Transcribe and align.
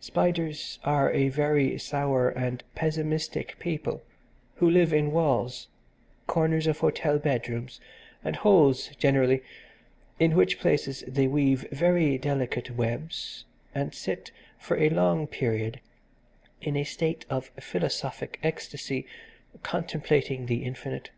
Spiders 0.00 0.78
are 0.84 1.10
a 1.10 1.30
very 1.30 1.78
sour 1.78 2.28
and 2.28 2.62
pessimistic 2.74 3.58
people 3.58 4.02
who 4.56 4.68
live 4.68 4.92
in 4.92 5.10
walls, 5.10 5.68
corners 6.26 6.66
of 6.66 6.80
hotel 6.80 7.18
bedrooms 7.18 7.80
and 8.22 8.36
holes 8.36 8.88
generally, 8.98 9.42
in 10.18 10.36
which 10.36 10.58
places 10.58 11.02
they 11.08 11.26
weave 11.26 11.66
very 11.70 12.18
delicate 12.18 12.70
webs, 12.76 13.46
and 13.74 13.94
sit 13.94 14.30
for 14.58 14.76
a 14.76 14.90
long 14.90 15.26
period 15.26 15.80
in 16.60 16.76
a 16.76 16.84
state 16.84 17.24
of 17.30 17.46
philosophic 17.58 18.38
ecstasy, 18.42 19.06
contemplating 19.62 20.44
the 20.44 20.62
infinite. 20.62 21.08